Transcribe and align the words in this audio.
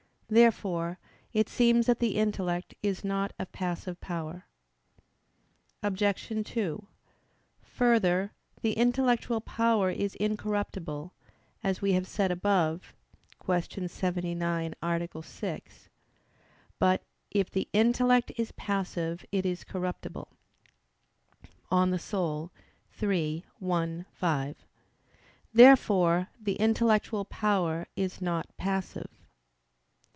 Therefore 0.33 0.97
it 1.33 1.49
seems 1.49 1.87
that 1.87 1.99
the 1.99 2.15
intellect 2.15 2.73
is 2.81 3.03
not 3.03 3.33
a 3.37 3.45
passive 3.45 3.99
power. 3.99 4.45
Obj. 5.83 6.29
2: 6.49 6.87
Further, 7.59 8.31
the 8.61 8.71
intellectual 8.71 9.41
power 9.41 9.89
is 9.89 10.15
incorruptible, 10.15 11.13
as 11.61 11.81
we 11.81 11.91
have 11.91 12.07
said 12.07 12.31
above 12.31 12.93
(Q. 13.45 13.89
79, 13.89 14.73
A. 14.81 15.09
6). 15.21 15.89
But 16.79 17.03
"if 17.29 17.51
the 17.51 17.67
intellect 17.73 18.31
is 18.37 18.53
passive, 18.53 19.25
it 19.33 19.45
is 19.45 19.65
corruptible" 19.65 20.29
(De 21.69 21.73
Anima 21.75 21.99
iii, 23.03 24.05
5). 24.13 24.55
Therefore 25.53 26.29
the 26.39 26.55
intellectual 26.55 27.25
power 27.25 27.85
is 27.97 28.21
not 28.21 28.55
passive. 28.55 29.09